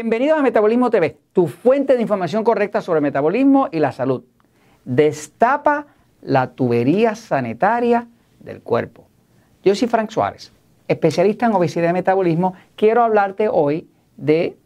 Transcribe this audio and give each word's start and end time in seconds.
Bienvenidos 0.00 0.38
a 0.38 0.42
Metabolismo 0.42 0.90
TV, 0.90 1.18
tu 1.32 1.48
fuente 1.48 1.96
de 1.96 2.02
información 2.02 2.44
correcta 2.44 2.80
sobre 2.80 3.00
metabolismo 3.00 3.68
y 3.72 3.80
la 3.80 3.90
salud. 3.90 4.22
Destapa 4.84 5.88
la 6.22 6.52
tubería 6.52 7.16
sanitaria 7.16 8.06
del 8.38 8.62
cuerpo. 8.62 9.08
Yo 9.64 9.74
soy 9.74 9.88
Frank 9.88 10.10
Suárez, 10.10 10.52
especialista 10.86 11.46
en 11.46 11.52
obesidad 11.52 11.90
y 11.90 11.94
metabolismo. 11.94 12.54
Quiero 12.76 13.02
hablarte 13.02 13.48
hoy 13.48 13.88
de 14.16 14.56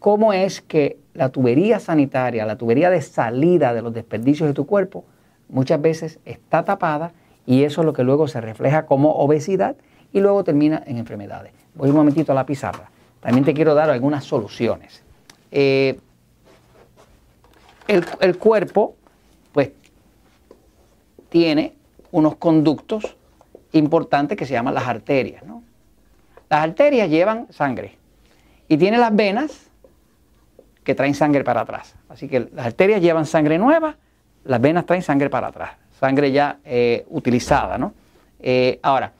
cómo 0.00 0.32
es 0.32 0.60
que 0.60 0.98
la 1.14 1.28
tubería 1.28 1.78
sanitaria, 1.78 2.44
la 2.44 2.58
tubería 2.58 2.90
de 2.90 3.00
salida 3.00 3.72
de 3.72 3.82
los 3.82 3.94
desperdicios 3.94 4.48
de 4.48 4.54
tu 4.54 4.66
cuerpo, 4.66 5.04
muchas 5.48 5.80
veces 5.80 6.18
está 6.24 6.64
tapada 6.64 7.12
y 7.46 7.62
eso 7.62 7.82
es 7.82 7.84
lo 7.84 7.92
que 7.92 8.02
luego 8.02 8.26
se 8.26 8.40
refleja 8.40 8.86
como 8.86 9.12
obesidad 9.12 9.76
y 10.12 10.18
luego 10.18 10.42
termina 10.42 10.82
en 10.84 10.98
enfermedades. 10.98 11.52
Voy 11.76 11.90
un 11.90 11.94
momentito 11.94 12.32
a 12.32 12.34
la 12.34 12.44
pizarra. 12.44 12.90
También 13.20 13.44
te 13.44 13.54
quiero 13.54 13.74
dar 13.74 13.90
algunas 13.90 14.24
soluciones. 14.24 15.02
Eh, 15.50 15.98
el, 17.88 18.38
cuerpo, 18.38 18.96
pues, 19.52 19.70
tiene 21.30 21.74
unos 22.10 22.36
conductos 22.36 23.16
importantes 23.72 24.36
que 24.36 24.44
se 24.44 24.52
llaman 24.52 24.74
las 24.74 24.86
arterias. 24.86 25.42
Las 26.48 26.64
arterias 26.64 27.08
llevan 27.08 27.46
sangre 27.50 27.96
y 28.68 28.76
tiene 28.76 28.98
las 28.98 29.14
venas 29.14 29.70
que 30.84 30.94
traen 30.94 31.14
sangre 31.14 31.44
para 31.44 31.62
atrás. 31.62 31.94
Así 32.08 32.28
que 32.28 32.48
las 32.54 32.66
arterias 32.66 33.00
llevan 33.00 33.26
sangre 33.26 33.58
nueva, 33.58 33.96
las 34.44 34.60
venas 34.60 34.86
traen 34.86 35.02
sangre 35.02 35.28
para 35.28 35.48
atrás, 35.48 35.72
sangre 35.98 36.32
ya 36.32 36.58
eh, 36.64 37.04
utilizada. 37.08 37.76
¿no? 37.78 37.92
Eh, 38.38 38.78
ahora, 38.82 39.12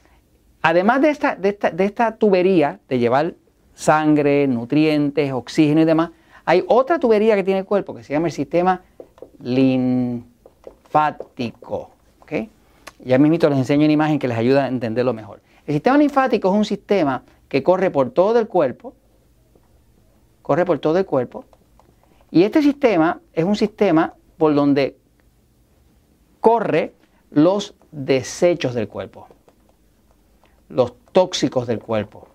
además 0.63 1.03
de 1.03 1.11
esta, 1.11 1.35
de, 1.37 1.51
esta, 1.51 1.71
de 1.71 1.85
esta 1.85 2.17
tubería 2.17 2.81
de 2.89 2.99
llevar 2.99 3.35
sangre, 3.79 4.47
nutrientes, 4.49 5.33
oxígeno 5.33 5.83
y 5.83 5.85
demás, 5.85 6.11
hay 6.45 6.65
otra 6.67 6.99
tubería 6.99 7.37
que 7.37 7.45
tiene 7.45 7.61
el 7.61 7.65
cuerpo 7.67 7.95
que 7.95 8.03
se 8.03 8.13
llama 8.13 8.27
el 8.27 8.33
sistema 8.33 8.83
linfático. 9.41 10.31
¿okay? 12.21 12.51
Ya 13.05 13.19
mismito 13.19 13.49
les 13.49 13.59
enseño 13.59 13.85
una 13.85 13.93
imagen 13.93 14.19
que 14.19 14.27
les 14.27 14.37
ayuda 14.37 14.65
a 14.65 14.69
entenderlo 14.69 15.15
mejor. 15.15 15.41
El 15.65 15.75
sistema 15.75 15.97
linfático 15.97 16.49
es 16.49 16.55
un 16.55 16.65
sistema 16.65 17.23
que 17.49 17.63
corre 17.63 17.93
por 17.93 18.11
todo 18.11 18.41
el 18.41 18.49
cuerpo, 18.49 18.95
corre 20.43 20.65
por 20.65 20.81
todo 20.81 20.99
el 20.99 21.07
cuerpo, 21.07 21.45
y 22.33 22.43
este 22.43 22.63
sistema 22.63 23.21
es 23.33 23.45
un 23.45 23.55
sistema 23.55 24.15
por 24.39 24.57
donde 24.57 24.97
corre 26.41 26.95
los 27.31 27.77
desechos 27.93 28.75
del 28.75 28.89
cuerpo, 28.89 29.29
los 30.69 30.95
tóxicos 31.13 31.69
del 31.69 31.79
cuerpo. 31.79 32.28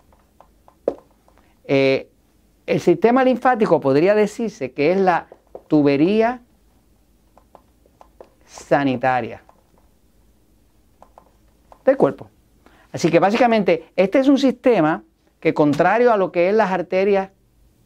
Eh, 1.66 2.10
el 2.66 2.80
sistema 2.80 3.24
linfático 3.24 3.80
podría 3.80 4.16
decirse 4.16 4.72
que 4.72 4.92
es 4.92 4.98
la 4.98 5.28
tubería 5.68 6.42
sanitaria 8.46 9.44
del 11.84 11.98
cuerpo. 11.98 12.30
Así 12.92 13.10
que 13.10 13.20
básicamente 13.20 13.92
este 13.96 14.20
es 14.20 14.28
un 14.28 14.38
sistema 14.38 15.04
que 15.40 15.54
contrario 15.54 16.14
a 16.14 16.18
lo 16.18 16.32
que 16.32 16.50
es 16.50 16.56
las 16.56 16.72
arterias 16.72 17.32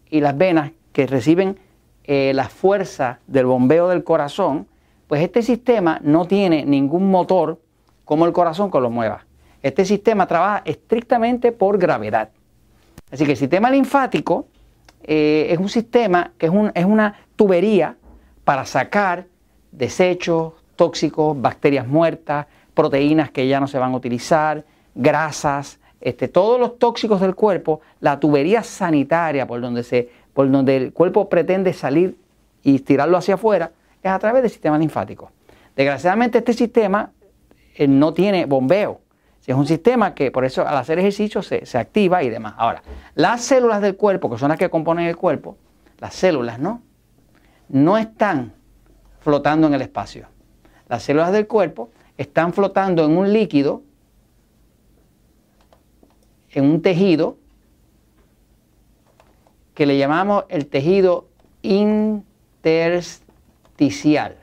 y 0.10 0.20
las 0.20 0.38
venas 0.38 0.72
que 0.92 1.08
reciben 1.08 1.58
eh, 2.04 2.32
la 2.36 2.50
fuerza 2.50 3.20
del 3.28 3.46
bombeo 3.46 3.88
del 3.88 4.04
corazón, 4.04 4.68
pues 5.08 5.22
este 5.22 5.42
sistema 5.42 6.00
no 6.04 6.26
tiene 6.26 6.66
ningún 6.66 7.10
motor 7.10 7.60
como 8.06 8.26
el 8.26 8.34
corazón 8.34 8.70
que 8.70 8.80
lo 8.80 8.90
mueva. 8.90 9.26
Este 9.62 9.86
sistema 9.86 10.28
trabaja 10.28 10.62
estrictamente 10.66 11.52
por 11.52 11.78
gravedad. 11.78 12.30
Así 13.12 13.26
que 13.26 13.32
el 13.32 13.38
sistema 13.38 13.70
linfático 13.70 14.48
eh, 15.04 15.48
es 15.50 15.58
un 15.58 15.70
sistema 15.70 16.32
que 16.38 16.48
es, 16.48 16.52
es 16.74 16.86
una 16.86 17.16
tubería 17.36 17.96
para 18.44 18.66
sacar 18.66 19.26
desechos 19.72 20.54
tóxicos, 20.76 21.40
bacterias 21.40 21.88
muertas, 21.88 22.48
proteínas 22.74 23.32
que 23.32 23.48
ya 23.48 23.60
no 23.60 23.68
se 23.68 23.80
van 23.80 23.94
a 23.94 23.96
utilizar, 23.96 24.64
grasas, 24.94 25.80
este, 26.00 26.28
todos 26.28 26.60
los 26.60 26.78
tóxicos 26.78 27.22
del 27.22 27.36
cuerpo, 27.36 27.82
la 28.00 28.20
tubería 28.20 28.64
sanitaria 28.64 29.48
por 29.48 29.62
donde, 29.62 29.84
se, 29.84 30.10
por 30.34 30.50
donde 30.50 30.78
el 30.78 30.94
cuerpo 30.94 31.28
pretende 31.28 31.74
salir 31.74 32.18
y 32.64 32.80
tirarlo 32.80 33.18
hacia 33.18 33.36
afuera, 33.36 33.72
es 34.04 34.12
a 34.12 34.20
través 34.20 34.44
del 34.44 34.52
sistema 34.52 34.78
linfático. 34.78 35.32
Desgraciadamente 35.76 36.40
este 36.40 36.54
sistema 36.54 37.12
eh, 37.76 37.88
no 37.88 38.14
tiene 38.14 38.46
bombeo. 38.46 39.02
Es 39.48 39.56
un 39.56 39.66
sistema 39.66 40.14
que 40.14 40.30
por 40.30 40.44
eso 40.44 40.68
al 40.68 40.76
hacer 40.76 41.00
ejercicio 41.00 41.42
se, 41.42 41.78
activa 41.78 42.22
y 42.22 42.30
demás. 42.30 42.56
Ahora, 42.58 42.84
las 43.16 43.42
células 43.42 43.82
del 43.82 43.96
cuerpo, 43.96 44.30
que 44.30 44.38
son 44.38 44.50
las 44.50 44.58
que 44.58 44.70
componen 44.70 45.06
el 45.06 45.16
cuerpo, 45.16 45.56
las 46.00 46.14
células, 46.14 46.60
¿no? 46.60 46.82
No 47.70 47.98
están 47.98 48.52
flotando 49.22 49.68
en 49.68 49.74
el 49.74 49.82
espacio. 49.82 50.28
Las 50.90 51.04
células 51.04 51.32
del 51.32 51.48
cuerpo 51.48 51.92
están 52.18 52.52
flotando 52.52 53.06
en 53.06 53.16
un 53.16 53.32
líquido, 53.32 53.84
en 56.50 56.66
un 56.66 56.82
tejido, 56.82 57.38
que 59.74 59.86
le 59.86 59.98
llamamos 59.98 60.44
el 60.50 60.68
tejido 60.68 61.30
intersticial. 61.62 64.36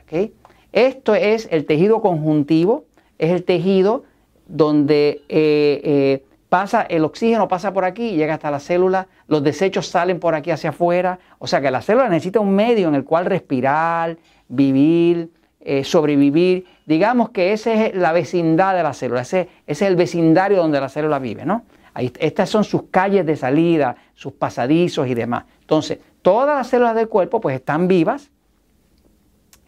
Esto 0.71 1.13
es 1.13 1.47
el 1.51 1.67
tejido 1.67 2.01
conjuntivo, 2.01 2.85
es 3.19 3.29
el 3.29 3.43
tejido 3.43 4.05
donde 4.47 5.23
eh, 5.29 5.81
eh, 5.83 6.23
pasa 6.49 6.83
el 6.83 7.03
oxígeno, 7.03 7.47
pasa 7.47 7.73
por 7.73 7.85
aquí 7.85 8.11
llega 8.11 8.35
hasta 8.35 8.51
la 8.51 8.59
célula, 8.59 9.07
los 9.27 9.43
desechos 9.43 9.87
salen 9.87 10.19
por 10.19 10.35
aquí 10.35 10.51
hacia 10.51 10.69
afuera, 10.69 11.19
o 11.39 11.47
sea 11.47 11.61
que 11.61 11.71
la 11.71 11.81
célula 11.81 12.09
necesita 12.09 12.39
un 12.39 12.53
medio 12.53 12.87
en 12.87 12.95
el 12.95 13.03
cual 13.03 13.25
respirar, 13.25 14.17
vivir, 14.47 15.31
eh, 15.59 15.83
sobrevivir. 15.83 16.65
Digamos 16.85 17.29
que 17.29 17.53
esa 17.53 17.73
es 17.73 17.95
la 17.95 18.11
vecindad 18.13 18.75
de 18.75 18.83
la 18.83 18.93
célula, 18.93 19.21
ese, 19.21 19.49
es 19.65 19.81
el 19.81 19.95
vecindario 19.95 20.57
donde 20.57 20.79
la 20.79 20.89
célula 20.89 21.19
vive, 21.19 21.45
¿no? 21.45 21.63
Ahí, 21.93 22.11
estas 22.19 22.49
son 22.49 22.63
sus 22.63 22.83
calles 22.91 23.25
de 23.25 23.37
salida, 23.37 23.95
sus 24.13 24.33
pasadizos 24.33 25.07
y 25.07 25.13
demás. 25.13 25.45
Entonces, 25.61 25.99
todas 26.21 26.57
las 26.57 26.67
células 26.67 26.93
del 26.93 27.07
cuerpo 27.07 27.39
pues 27.39 27.55
están 27.55 27.87
vivas 27.87 28.31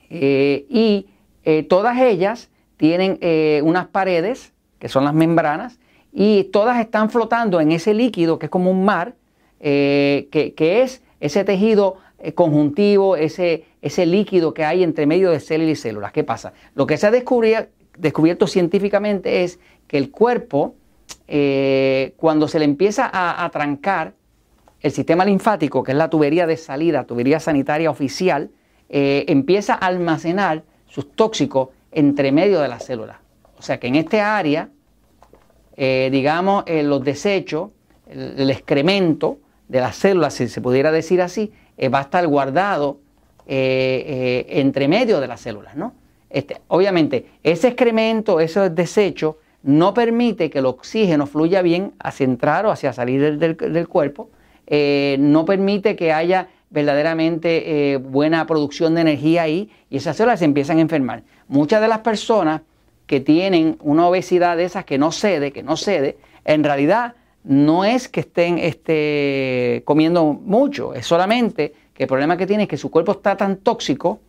y 0.10 1.08
todas 1.70 1.98
ellas 2.02 2.50
tienen 2.76 3.18
unas 3.64 3.88
paredes 3.88 4.54
que 4.80 4.90
son 4.90 5.04
las 5.04 5.14
membranas, 5.14 5.80
y 6.20 6.46
todas 6.46 6.80
están 6.80 7.10
flotando 7.10 7.62
en 7.62 7.72
ese 7.72 7.94
líquido 7.94 8.40
que 8.40 8.48
es 8.48 8.50
como 8.50 8.72
un 8.72 8.86
mar, 8.86 9.16
eh, 9.60 10.28
que, 10.32 10.82
es 10.82 11.04
ese 11.20 11.44
tejido 11.44 11.98
eh, 12.20 12.34
conjuntivo, 12.34 13.16
ese, 13.16 13.66
ese 13.82 14.06
líquido 14.06 14.54
que 14.54 14.66
hay 14.66 14.84
entre 14.84 15.06
medio 15.06 15.32
de 15.32 15.40
células 15.40 15.78
y 15.78 15.82
células. 15.82 16.12
¿Qué 16.12 16.24
pasa? 16.24 16.54
Lo 16.76 16.88
que 16.88 16.98
se 16.98 17.08
ha 17.08 17.12
descubierto 17.12 18.48
científicamente 18.48 19.44
es 19.44 19.60
que 19.88 19.98
el 19.98 20.12
cuerpo, 20.12 20.76
eh, 21.28 22.14
cuando 22.18 22.48
se 22.48 22.60
le 22.60 22.66
empieza 22.66 23.10
a, 23.12 23.46
a, 23.46 23.50
trancar 23.50 24.14
el 24.82 24.92
sistema 24.92 25.26
linfático, 25.26 25.84
que 25.84 25.92
es 25.92 25.98
la 25.98 26.10
tubería 26.10 26.46
de 26.46 26.58
salida, 26.58 27.06
tubería 27.06 27.40
sanitaria 27.40 27.90
oficial, 27.90 28.50
empieza 28.90 29.74
a 29.74 29.86
almacenar 29.86 30.64
sus 30.88 31.12
tóxicos 31.12 31.70
entre 31.92 32.32
medio 32.32 32.62
de 32.62 32.70
las 32.70 32.86
células. 32.86 33.18
O 33.60 33.62
sea 33.62 33.80
que 33.80 33.88
en 33.88 33.96
este 33.96 34.22
área, 34.22 34.70
eh, 35.76 36.10
digamos, 36.12 36.64
eh, 36.68 36.84
los 36.84 37.04
desechos, 37.04 37.70
el, 38.10 38.50
excremento 38.50 39.40
de 39.68 39.82
las 39.82 39.96
células, 39.96 40.34
si 40.34 40.48
se 40.48 40.62
pudiera 40.62 40.92
decir 40.92 41.22
así, 41.22 41.52
eh, 41.78 41.90
va 41.90 42.00
a 42.00 42.04
estar 42.04 42.26
guardado 42.28 43.00
entre 43.50 44.90
medio 44.90 45.22
de 45.22 45.28
las 45.28 45.40
células, 45.40 45.74
¿no? 45.78 45.94
Este, 46.30 46.58
obviamente, 46.68 47.28
ese 47.44 47.70
excremento, 47.70 48.42
ese 48.42 48.70
desecho, 48.70 49.38
no 49.64 49.94
permite 49.94 50.50
que 50.50 50.60
el 50.60 50.66
oxígeno 50.66 51.28
fluya 51.28 51.62
bien 51.62 51.94
hacia 51.98 52.26
entrar 52.26 52.66
o 52.66 52.72
hacia 52.72 52.92
salir 52.92 53.38
del, 53.38 53.88
cuerpo, 53.88 54.30
no 54.70 55.46
permite 55.46 55.96
que 55.96 56.12
haya 56.12 56.50
verdaderamente 56.70 57.98
buena 58.04 58.46
producción 58.46 58.96
de 58.96 59.02
energía 59.02 59.44
ahí 59.44 59.70
y 59.90 59.96
esas 59.96 60.18
células 60.18 60.40
se 60.40 60.46
empiezan 60.46 60.80
a 60.80 60.82
enfermar. 60.82 61.24
Muchas 61.48 61.80
de 61.80 61.88
las 61.88 62.00
personas 62.00 62.64
que 63.08 63.22
tienen 63.22 63.78
una 63.82 64.08
obesidad 64.08 64.58
de 64.58 64.66
esas 64.66 64.86
que 64.86 64.98
no 64.98 65.12
cede, 65.12 65.52
que 65.52 65.64
no 65.64 65.78
cede, 65.78 66.18
en 66.46 66.64
realidad 66.64 67.16
no 67.44 67.86
es 67.86 68.10
que 68.10 68.20
estén 68.20 68.58
este, 68.60 69.82
comiendo 69.86 70.34
mucho, 70.34 70.94
es 70.94 71.06
solamente 71.06 71.74
que 71.94 72.04
el 72.04 72.08
problema 72.08 72.38
que 72.38 72.46
tiene 72.46 72.64
es 72.64 72.70
que 72.70 72.78
su 72.78 72.92
cuerpo 72.92 73.14
está 73.14 73.36
tan 73.38 73.58
tóxico 73.58 74.20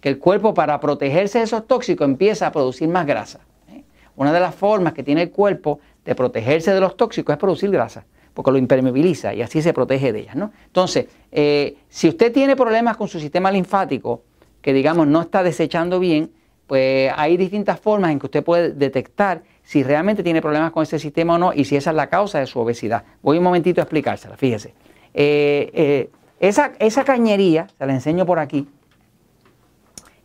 que 0.00 0.08
el 0.08 0.18
cuerpo 0.18 0.54
para 0.54 0.78
protegerse 0.78 1.38
de 1.38 1.44
esos 1.44 1.66
tóxicos 1.66 2.06
empieza 2.06 2.46
a 2.46 2.52
producir 2.52 2.88
más 2.88 3.04
grasa. 3.04 3.40
¿eh? 3.68 3.82
Una 4.14 4.32
de 4.32 4.38
las 4.38 4.54
formas 4.54 4.92
que 4.92 5.02
tiene 5.02 5.22
el 5.22 5.30
cuerpo 5.30 5.80
de 6.04 6.14
protegerse 6.14 6.72
de 6.72 6.80
los 6.80 6.96
tóxicos 6.96 7.32
es 7.32 7.38
producir 7.38 7.70
grasa, 7.70 8.06
porque 8.32 8.52
lo 8.52 8.58
impermeabiliza 8.58 9.34
y 9.34 9.42
así 9.42 9.60
se 9.60 9.72
protege 9.72 10.12
de 10.12 10.20
ellas. 10.20 10.36
¿no? 10.36 10.52
Entonces, 10.66 11.06
eh, 11.32 11.78
si 11.88 12.08
usted 12.08 12.32
tiene 12.32 12.54
problemas 12.54 12.96
con 12.96 13.08
su 13.08 13.18
sistema 13.18 13.50
linfático, 13.50 14.22
que 14.62 14.72
digamos 14.72 15.08
no 15.08 15.20
está 15.20 15.42
desechando 15.42 15.98
bien, 15.98 16.30
pues 16.68 17.10
hay 17.16 17.38
distintas 17.38 17.80
formas 17.80 18.12
en 18.12 18.18
que 18.20 18.26
usted 18.26 18.44
puede 18.44 18.72
detectar 18.72 19.42
si 19.62 19.82
realmente 19.82 20.22
tiene 20.22 20.42
problemas 20.42 20.70
con 20.70 20.82
ese 20.82 20.98
sistema 20.98 21.34
o 21.34 21.38
no 21.38 21.52
y 21.54 21.64
si 21.64 21.76
esa 21.76 21.90
es 21.90 21.96
la 21.96 22.08
causa 22.08 22.38
de 22.40 22.46
su 22.46 22.60
obesidad. 22.60 23.04
Voy 23.22 23.38
un 23.38 23.44
momentito 23.44 23.80
a 23.80 23.84
explicársela, 23.84 24.36
fíjese. 24.36 24.74
Eh, 25.14 25.70
eh, 25.72 26.10
esa, 26.40 26.72
esa 26.78 27.04
cañería, 27.04 27.68
se 27.78 27.86
la 27.86 27.94
enseño 27.94 28.26
por 28.26 28.38
aquí, 28.38 28.68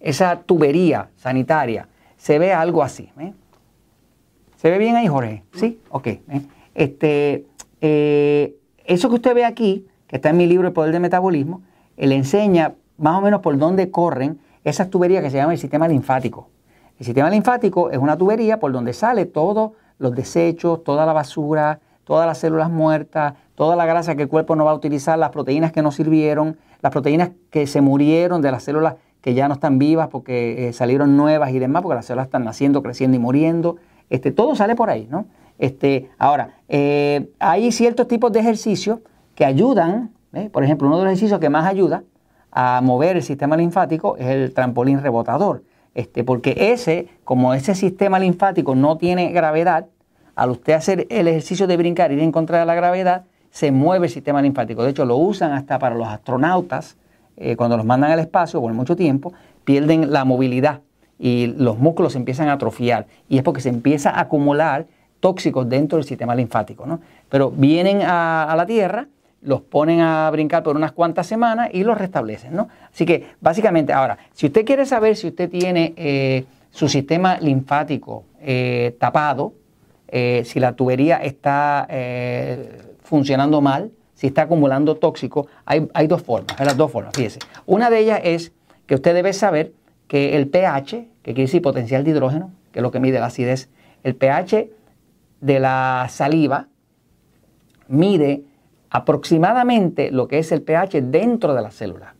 esa 0.01 0.41
tubería 0.41 1.09
sanitaria, 1.15 1.87
se 2.17 2.37
ve 2.39 2.51
algo 2.51 2.83
así. 2.83 3.09
¿eh? 3.19 3.33
¿Se 4.57 4.69
ve 4.69 4.77
bien 4.77 4.97
ahí, 4.97 5.07
Jorge? 5.07 5.43
Sí, 5.53 5.79
ok. 5.89 6.07
Este, 6.75 7.45
eso 7.79 9.09
que 9.09 9.15
usted 9.15 9.33
ve 9.33 9.45
aquí, 9.45 9.87
que 10.07 10.17
está 10.17 10.31
en 10.31 10.37
mi 10.37 10.45
libro 10.45 10.67
El 10.67 10.73
Poder 10.73 10.91
del 10.91 11.01
Metabolismo, 11.01 11.61
le 11.95 12.15
enseña 12.15 12.75
más 12.97 13.17
o 13.17 13.21
menos 13.21 13.39
por 13.39 13.57
dónde 13.57 13.89
corren 13.91 14.39
esas 14.63 14.89
tuberías 14.89 15.23
que 15.23 15.29
se 15.29 15.37
llama 15.37 15.53
el 15.53 15.59
sistema 15.59 15.87
linfático. 15.87 16.49
El 16.99 17.05
sistema 17.05 17.29
linfático 17.29 17.89
es 17.89 17.97
una 17.97 18.17
tubería 18.17 18.59
por 18.59 18.71
donde 18.71 18.93
sale 18.93 19.25
todos 19.25 19.71
los 19.97 20.13
desechos, 20.13 20.83
toda 20.83 21.05
la 21.05 21.13
basura, 21.13 21.79
todas 22.03 22.27
las 22.27 22.37
células 22.37 22.69
muertas, 22.69 23.33
toda 23.55 23.75
la 23.75 23.85
grasa 23.85 24.15
que 24.15 24.23
el 24.23 24.27
cuerpo 24.29 24.55
no 24.55 24.65
va 24.65 24.71
a 24.71 24.75
utilizar, 24.75 25.17
las 25.17 25.29
proteínas 25.29 25.71
que 25.71 25.81
no 25.81 25.91
sirvieron, 25.91 26.57
las 26.81 26.91
proteínas 26.91 27.31
que 27.49 27.67
se 27.67 27.81
murieron 27.81 28.41
de 28.41 28.51
las 28.51 28.63
células 28.63 28.95
que 29.21 29.33
ya 29.33 29.47
no 29.47 29.53
están 29.53 29.79
vivas 29.79 30.09
porque 30.09 30.67
eh, 30.67 30.73
salieron 30.73 31.15
nuevas 31.15 31.51
y 31.51 31.59
demás, 31.59 31.81
porque 31.81 31.95
las 31.95 32.05
células 32.05 32.27
están 32.27 32.43
naciendo, 32.43 32.83
creciendo 32.83 33.15
y 33.15 33.19
muriendo. 33.19 33.77
Este, 34.09 34.31
todo 34.31 34.55
sale 34.55 34.75
por 34.75 34.89
ahí, 34.89 35.07
¿no? 35.09 35.25
Este, 35.57 36.09
ahora, 36.17 36.55
eh, 36.67 37.31
hay 37.39 37.71
ciertos 37.71 38.07
tipos 38.07 38.33
de 38.33 38.41
ejercicios 38.41 38.99
que 39.33 39.45
ayudan, 39.45 40.11
por 40.51 40.63
ejemplo, 40.63 40.87
uno 40.87 40.97
de 40.97 41.03
los 41.03 41.11
ejercicios 41.11 41.39
que 41.39 41.49
más 41.49 41.65
ayuda 41.65 42.03
a 42.53 42.81
mover 42.81 43.17
el 43.17 43.23
sistema 43.23 43.57
linfático 43.57 44.15
es 44.17 44.27
el 44.27 44.53
trampolín 44.53 45.01
rebotador, 45.01 45.63
este, 45.95 46.23
porque 46.23 46.55
ese, 46.71 47.07
como 47.23 47.53
ese 47.53 47.75
sistema 47.75 48.19
linfático 48.19 48.75
no 48.75 48.97
tiene 48.97 49.31
gravedad, 49.31 49.87
al 50.35 50.51
usted 50.51 50.73
hacer 50.73 51.07
el 51.09 51.27
ejercicio 51.27 51.67
de 51.67 51.77
brincar, 51.77 52.11
ir 52.11 52.19
en 52.19 52.31
contra 52.31 52.59
de 52.59 52.65
la 52.65 52.75
gravedad, 52.75 53.25
se 53.51 53.71
mueve 53.71 54.07
el 54.07 54.11
sistema 54.11 54.41
linfático. 54.41 54.83
De 54.83 54.91
hecho, 54.91 55.05
lo 55.05 55.17
usan 55.17 55.51
hasta 55.51 55.77
para 55.77 55.95
los 55.95 56.07
astronautas, 56.07 56.97
eh, 57.37 57.55
cuando 57.55 57.77
los 57.77 57.85
mandan 57.85 58.11
al 58.11 58.19
espacio 58.19 58.61
por 58.61 58.73
mucho 58.73 58.95
tiempo, 58.95 59.33
pierden 59.63 60.11
la 60.11 60.25
movilidad 60.25 60.81
y 61.19 61.47
los 61.57 61.77
músculos 61.77 62.13
se 62.13 62.17
empiezan 62.19 62.49
a 62.49 62.53
atrofiar. 62.53 63.07
Y 63.29 63.37
es 63.37 63.43
porque 63.43 63.61
se 63.61 63.69
empieza 63.69 64.09
a 64.09 64.21
acumular 64.21 64.87
tóxicos 65.19 65.69
dentro 65.69 65.97
del 65.97 66.05
sistema 66.05 66.35
linfático. 66.35 66.85
¿no? 66.85 66.99
Pero 67.29 67.51
vienen 67.51 68.01
a, 68.03 68.53
la 68.57 68.65
Tierra, 68.65 69.07
los 69.43 69.61
ponen 69.61 70.01
a 70.01 70.29
brincar 70.31 70.63
por 70.63 70.75
unas 70.75 70.91
cuantas 70.91 71.27
semanas 71.27 71.69
y 71.71 71.83
los 71.83 71.97
restablecen. 71.97 72.55
¿no? 72.55 72.69
Así 72.91 73.05
que 73.05 73.27
básicamente, 73.41 73.93
ahora, 73.93 74.17
si 74.33 74.47
usted 74.47 74.65
quiere 74.65 74.85
saber 74.85 75.15
si 75.15 75.27
usted 75.27 75.49
tiene 75.49 75.93
eh, 75.95 76.45
su 76.71 76.89
sistema 76.89 77.37
linfático 77.39 78.25
eh, 78.41 78.95
tapado, 78.99 79.53
si 80.43 80.59
la 80.59 80.73
tubería 80.73 81.17
está 81.23 81.87
funcionando 83.01 83.61
mal, 83.61 83.89
si 84.23 84.27
está 84.27 84.43
acumulando 84.43 84.95
tóxico, 84.95 85.47
hay, 85.65 86.07
dos 86.07 86.21
formas, 86.21 86.57
hay 86.57 86.65
las 86.65 86.77
dos 86.77 86.89
formas, 86.89 87.11
fíjese. 87.13 87.39
Una 87.65 87.89
de 87.89 87.99
ellas 87.99 88.21
es 88.23 88.53
que 88.85 88.95
usted 88.95 89.13
debe 89.13 89.33
saber 89.33 89.73
que 90.07 90.37
el 90.37 90.47
pH, 90.47 91.09
que 91.23 91.33
quiere 91.33 91.41
decir 91.41 91.61
potencial 91.61 92.05
de 92.05 92.11
hidrógeno, 92.11 92.51
que 92.71 92.79
es 92.79 92.83
lo 92.83 92.89
que 92.89 93.01
mide 93.01 93.19
la 93.19 93.25
acidez, 93.25 93.69
el 94.03 94.15
pH 94.15 94.69
de 95.41 95.59
la 95.59 96.07
saliva 96.09 96.67
mide 97.89 98.43
aproximadamente 98.93 100.11
lo 100.11 100.27
que 100.27 100.37
es 100.37 100.51
el 100.51 100.61
pH 100.61 101.01
dentro 101.01 101.55
de 101.55 101.61
la 101.63 101.71
célula. 101.71 102.13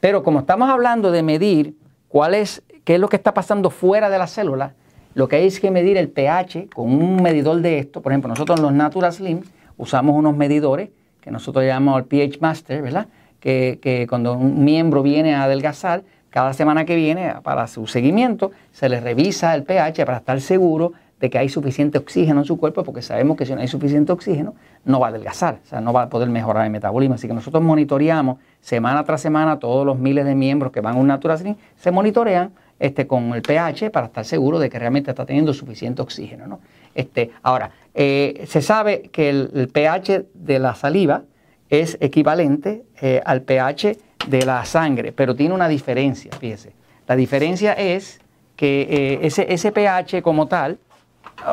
Pero 0.00 0.22
como 0.22 0.40
estamos 0.40 0.70
hablando 0.70 1.12
de 1.12 1.22
medir 1.22 1.76
cuál 2.08 2.34
es, 2.34 2.62
qué 2.84 2.94
es 2.94 3.00
lo 3.00 3.10
que 3.10 3.16
está 3.16 3.34
pasando 3.34 3.68
fuera 3.68 4.08
de 4.08 4.18
la 4.18 4.26
célula, 4.26 4.72
lo 5.12 5.28
que 5.28 5.36
hay 5.36 5.46
es 5.46 5.60
que 5.60 5.70
medir 5.70 5.98
el 5.98 6.08
pH 6.08 6.70
con 6.74 6.90
un 6.90 7.22
medidor 7.22 7.60
de 7.60 7.78
esto. 7.78 8.00
Por 8.00 8.12
ejemplo, 8.12 8.28
nosotros 8.28 8.58
en 8.58 8.64
los 8.64 8.72
Natural 8.72 9.12
Slim 9.12 9.42
usamos 9.76 10.16
unos 10.16 10.34
medidores 10.34 10.88
que 11.20 11.30
nosotros 11.30 11.66
llamamos 11.66 11.98
el 12.00 12.06
pH 12.06 12.40
Master, 12.40 12.82
¿verdad? 12.82 13.08
Que, 13.38 14.06
cuando 14.08 14.32
un 14.32 14.64
miembro 14.64 15.02
viene 15.02 15.34
a 15.34 15.44
adelgazar, 15.44 16.02
cada 16.30 16.54
semana 16.54 16.86
que 16.86 16.96
viene 16.96 17.34
para 17.42 17.66
su 17.66 17.86
seguimiento, 17.86 18.52
se 18.72 18.88
le 18.88 19.00
revisa 19.00 19.54
el 19.54 19.64
pH 19.64 20.06
para 20.06 20.18
estar 20.18 20.40
seguro 20.40 20.92
de 21.20 21.30
que 21.30 21.38
hay 21.38 21.48
suficiente 21.48 21.98
oxígeno 21.98 22.40
en 22.40 22.44
su 22.44 22.58
cuerpo, 22.58 22.84
porque 22.84 23.00
sabemos 23.00 23.36
que 23.36 23.46
si 23.46 23.54
no 23.54 23.60
hay 23.60 23.68
suficiente 23.68 24.12
oxígeno, 24.12 24.54
no 24.84 25.00
va 25.00 25.06
a 25.06 25.10
adelgazar, 25.10 25.60
o 25.64 25.66
sea, 25.66 25.80
no 25.80 25.92
va 25.92 26.02
a 26.02 26.08
poder 26.10 26.28
mejorar 26.28 26.64
el 26.66 26.70
metabolismo. 26.70 27.14
Así 27.14 27.26
que 27.26 27.34
nosotros 27.34 27.62
monitoreamos 27.62 28.38
semana 28.60 29.02
tras 29.04 29.22
semana 29.22 29.58
todos 29.58 29.86
los 29.86 29.98
miles 29.98 30.26
de 30.26 30.34
miembros 30.34 30.72
que 30.72 30.80
van 30.80 30.96
a 30.96 30.98
un 30.98 31.06
Natural 31.06 31.38
Slim, 31.38 31.56
se 31.76 31.90
monitorean 31.90 32.52
este, 32.78 33.06
con 33.06 33.32
el 33.32 33.40
pH 33.40 33.90
para 33.90 34.06
estar 34.06 34.24
seguro 34.24 34.58
de 34.58 34.68
que 34.68 34.78
realmente 34.78 35.10
está 35.10 35.24
teniendo 35.24 35.54
suficiente 35.54 36.02
oxígeno. 36.02 36.46
¿no? 36.46 36.60
Este, 36.94 37.30
ahora, 37.42 37.70
eh, 37.94 38.44
se 38.46 38.60
sabe 38.60 39.08
que 39.10 39.30
el, 39.30 39.70
pH 39.72 40.26
de 40.34 40.58
la 40.58 40.74
saliva 40.74 41.22
es 41.70 41.96
equivalente 42.00 42.84
eh, 43.00 43.22
al 43.24 43.42
pH 43.42 43.96
de 44.28 44.44
la 44.44 44.64
sangre, 44.66 45.12
pero 45.12 45.34
tiene 45.34 45.54
una 45.54 45.68
diferencia, 45.68 46.30
fíjese. 46.38 46.72
La 47.08 47.16
diferencia 47.16 47.72
es 47.72 48.20
que 48.56 48.82
eh, 48.82 49.18
ese, 49.22 49.52
ese, 49.52 49.72
pH 49.72 50.22
como 50.22 50.46
tal, 50.46 50.78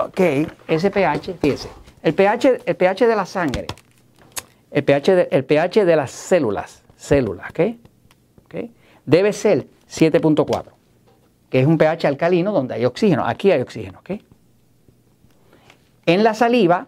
ok, 0.05 0.19
ese 0.67 0.91
pH, 0.91 1.35
fíjese, 1.41 1.69
el 2.01 2.13
pH, 2.13 2.61
el 2.65 2.75
pH 2.75 3.07
de 3.07 3.15
la 3.15 3.25
sangre, 3.25 3.67
el 4.71 4.83
pH 4.83 5.15
de, 5.15 5.27
el 5.31 5.45
pH 5.45 5.85
de 5.85 5.95
las 5.95 6.11
células, 6.11 6.83
células, 6.95 7.49
¿ok? 7.49 7.59
okay 8.45 8.71
debe 9.05 9.33
ser 9.33 9.67
7.4, 9.89 10.65
que 11.49 11.59
es 11.59 11.67
un 11.67 11.77
pH 11.77 12.07
alcalino 12.07 12.51
donde 12.51 12.75
hay 12.75 12.85
oxígeno. 12.85 13.25
Aquí 13.25 13.51
hay 13.51 13.61
oxígeno, 13.61 13.99
¿ok? 13.99 14.11
En 16.05 16.23
la 16.23 16.33
saliva 16.33 16.87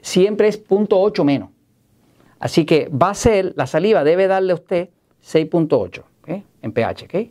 siempre 0.00 0.48
es 0.48 0.66
0.8 0.66 1.24
menos. 1.24 1.50
Así 2.38 2.64
que 2.64 2.88
va 2.88 3.10
a 3.10 3.14
ser, 3.14 3.52
la 3.56 3.66
saliva 3.66 4.04
debe 4.04 4.26
darle 4.26 4.52
a 4.52 4.54
usted 4.54 4.90
6.8 5.22 6.02
en 6.62 6.72
pH, 6.72 7.04
¿ok? 7.04 7.30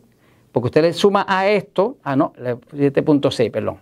Porque 0.52 0.66
usted 0.66 0.82
le 0.82 0.92
suma 0.92 1.24
a 1.28 1.48
esto, 1.48 1.98
ah 2.02 2.16
no, 2.16 2.32
7.6, 2.34 3.50
perdón. 3.50 3.78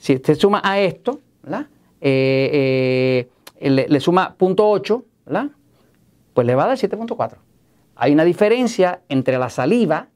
Si 0.00 0.14
usted 0.14 0.34
suma 0.34 0.62
a 0.64 0.80
esto, 0.80 1.20
¿verdad? 1.42 1.66
Eh, 2.00 3.28
eh, 3.60 3.70
le, 3.70 4.00
suma 4.00 4.34
0.8, 4.38 5.04
¿verdad? 5.26 5.50
Pues 6.32 6.46
le 6.46 6.54
va 6.54 6.64
a 6.64 6.68
dar 6.68 6.78
7.4. 6.78 7.36
Hay 7.96 8.12
una 8.14 8.24
diferencia 8.24 9.02
entre 9.10 9.36
la 9.36 9.50
saliva, 9.50 10.08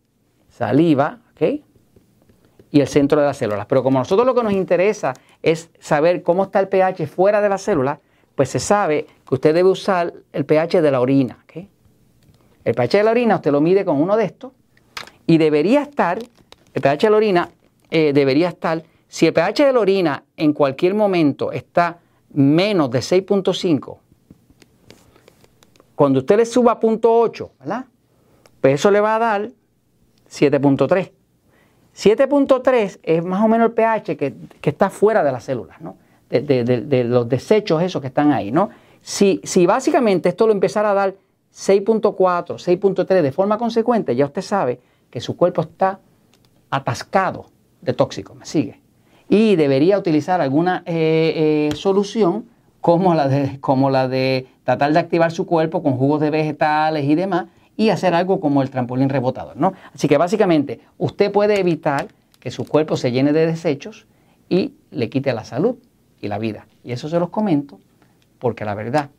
saliva, 0.49 1.21
¿ok? 1.33 1.61
y 2.71 2.81
el 2.81 2.89
centro 2.89 3.21
de 3.21 3.27
las 3.27 3.37
células. 3.37 3.67
Pero 3.67 3.83
como 3.83 3.99
a 3.99 4.01
nosotros 4.01 4.27
lo 4.27 4.35
que 4.35 4.43
nos 4.43 4.55
interesa 4.55 5.13
es 5.43 5.71
saber 5.79 6.23
cómo 6.23 6.45
está 6.45 6.61
el 6.61 6.69
pH 6.69 7.07
fuera 7.07 7.43
de 7.43 7.51
la 7.51 7.59
célula, 7.59 8.01
pues 8.35 8.49
se 8.49 8.59
sabe 8.59 9.07
que 9.29 9.35
usted 9.35 9.55
debe 9.55 9.69
usar 9.69 10.15
el 10.33 10.47
pH 10.47 10.81
de 10.81 10.91
la 10.91 11.01
orina. 11.01 11.39
El 12.65 12.75
pH 12.75 12.97
de 12.97 13.05
la 13.05 13.11
orina 13.11 13.37
usted 13.37 13.53
lo 13.53 13.61
mide 13.61 13.85
con 13.85 14.01
uno 14.01 14.17
de 14.17 14.25
estos 14.25 14.53
y 15.27 15.37
debería 15.37 15.83
estar, 15.83 16.19
el 16.73 16.83
pH 16.83 17.07
de 17.07 17.11
la 17.11 17.17
orina 17.17 17.51
eh, 17.91 18.13
debería 18.15 18.49
estar, 18.49 18.83
si 19.15 19.29
el 19.29 19.33
pH 19.33 19.67
de 19.67 19.73
la 19.73 19.79
orina 19.79 20.25
en 20.37 20.53
cualquier 20.53 20.93
momento 20.93 21.53
está 21.53 21.99
menos 22.33 22.91
de 22.91 22.99
6.5, 22.99 23.99
cuando 25.95 26.19
usted 26.19 26.37
le 26.37 26.45
suba 26.45 26.73
a 26.73 26.81
0.8, 26.81 27.51
¿verdad? 27.61 27.85
Pues 28.61 28.75
eso 28.75 28.91
le 28.91 28.99
va 28.99 29.15
a 29.15 29.19
dar 29.21 29.51
7.3. 30.29 31.13
7.3 31.97 32.99
es 33.05 33.25
más 33.25 33.41
o 33.45 33.47
menos 33.47 33.69
el 33.69 33.75
pH 33.75 34.17
que, 34.17 34.35
está 34.63 34.91
fuera 34.91 35.23
de 35.23 35.31
las 35.31 35.45
células, 35.45 35.81
¿no? 35.81 35.97
de, 36.29 37.05
los 37.05 37.29
desechos 37.29 37.83
esos 37.83 38.03
que 38.03 38.09
están 38.09 38.33
ahí. 38.33 38.51
¿no? 38.51 38.71
Si, 39.01 39.41
si 39.45 39.65
básicamente 39.65 40.31
esto 40.31 40.49
lo 40.49 40.53
empezara 40.53 40.91
a 40.91 40.95
dar 40.95 41.15
6.4, 41.55 42.57
6.3 42.57 43.23
de 43.23 43.31
forma 43.31 43.59
consecuente, 43.59 44.17
ya 44.17 44.25
usted 44.25 44.43
sabe 44.43 44.81
que 45.09 45.21
su 45.21 45.37
cuerpo 45.37 45.61
está 45.61 46.01
atascado 46.69 47.47
de 47.81 47.93
tóxicos, 47.93 48.37
¿me 48.37 48.45
sigue? 48.45 48.83
Y 49.29 49.57
debería 49.57 49.99
utilizar 49.99 50.41
alguna 50.41 50.83
eh, 50.87 51.71
eh, 51.73 51.77
solución 51.77 52.47
como 52.81 53.15
la, 53.15 53.29
de, 53.29 53.59
como 53.61 53.91
la 53.91 54.09
de 54.09 54.47
tratar 54.65 54.93
de 54.93 54.99
activar 54.99 55.33
su 55.33 55.47
cuerpo 55.47 55.83
con 55.83 55.97
jugos 55.97 56.21
de 56.21 56.31
vegetales 56.31 57.05
y 57.05 57.15
demás, 57.15 57.47
y 57.77 57.89
hacer 57.91 58.15
algo 58.15 58.41
como 58.41 58.63
el 58.63 58.71
trampolín 58.71 59.09
rebotador. 59.09 59.57
¿no? 59.57 59.73
Así 59.95 60.07
que 60.09 60.19
básicamente 60.19 60.81
usted 60.99 61.33
puede 61.33 61.59
evitar 61.59 62.09
que 62.41 62.51
su 62.51 62.67
cuerpo 62.67 62.97
se 62.97 63.11
llene 63.11 63.33
de 63.33 63.47
desechos 63.47 64.07
y 64.49 64.75
le 64.91 65.09
quite 65.09 65.33
la 65.33 65.45
salud 65.45 65.77
y 66.21 66.29
la 66.29 66.39
vida. 66.39 66.67
Y 66.85 66.93
eso 66.93 67.09
se 67.09 67.19
los 67.19 67.31
comento 67.31 67.81
porque 68.39 68.65
la 68.65 68.75
verdad 68.75 69.11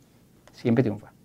siempre 0.52 0.84
triunfa. 0.84 1.15